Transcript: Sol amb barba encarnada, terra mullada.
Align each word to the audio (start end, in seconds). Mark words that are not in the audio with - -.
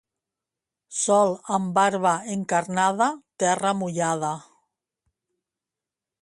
Sol 0.99 1.35
amb 1.57 1.69
barba 1.75 2.13
encarnada, 2.37 3.11
terra 3.45 3.75
mullada. 3.83 4.33